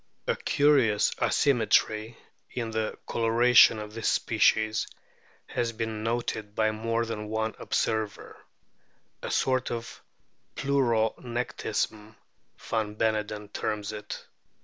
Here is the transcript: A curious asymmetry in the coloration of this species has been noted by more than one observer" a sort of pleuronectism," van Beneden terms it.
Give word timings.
A 0.25 0.35
curious 0.35 1.11
asymmetry 1.21 2.17
in 2.49 2.71
the 2.71 2.97
coloration 3.05 3.77
of 3.77 3.93
this 3.93 4.09
species 4.09 4.87
has 5.45 5.73
been 5.73 6.01
noted 6.03 6.55
by 6.55 6.71
more 6.71 7.05
than 7.05 7.27
one 7.27 7.53
observer" 7.59 8.43
a 9.21 9.29
sort 9.29 9.69
of 9.69 10.01
pleuronectism," 10.55 12.15
van 12.57 12.95
Beneden 12.95 13.49
terms 13.53 13.91
it. 13.91 14.25